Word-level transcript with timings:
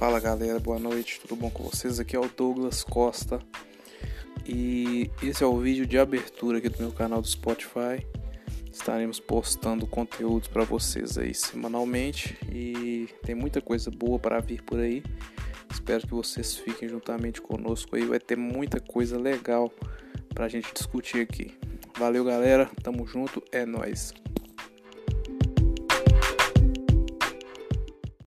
Fala 0.00 0.18
galera, 0.18 0.58
boa 0.58 0.78
noite, 0.78 1.20
tudo 1.20 1.36
bom 1.36 1.50
com 1.50 1.62
vocês? 1.62 2.00
Aqui 2.00 2.16
é 2.16 2.18
o 2.18 2.26
Douglas 2.26 2.82
Costa 2.82 3.38
e 4.46 5.10
esse 5.22 5.44
é 5.44 5.46
o 5.46 5.58
vídeo 5.58 5.86
de 5.86 5.98
abertura 5.98 6.56
aqui 6.56 6.70
do 6.70 6.78
meu 6.78 6.90
canal 6.90 7.20
do 7.20 7.28
Spotify. 7.28 8.06
Estaremos 8.72 9.20
postando 9.20 9.86
conteúdos 9.86 10.48
para 10.48 10.64
vocês 10.64 11.18
aí 11.18 11.34
semanalmente 11.34 12.38
e 12.50 13.10
tem 13.26 13.34
muita 13.34 13.60
coisa 13.60 13.90
boa 13.90 14.18
para 14.18 14.40
vir 14.40 14.62
por 14.62 14.80
aí. 14.80 15.02
Espero 15.70 16.06
que 16.06 16.14
vocês 16.14 16.56
fiquem 16.56 16.88
juntamente 16.88 17.42
conosco 17.42 17.94
aí, 17.94 18.06
vai 18.06 18.18
ter 18.18 18.38
muita 18.38 18.80
coisa 18.80 19.18
legal 19.18 19.70
para 20.32 20.46
a 20.46 20.48
gente 20.48 20.72
discutir 20.72 21.20
aqui. 21.20 21.54
Valeu 21.98 22.24
galera, 22.24 22.70
tamo 22.82 23.06
junto, 23.06 23.42
é 23.52 23.66
nós. 23.66 24.14